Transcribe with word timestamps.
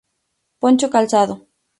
Poncho 0.61 0.87
calzado. 0.95 1.33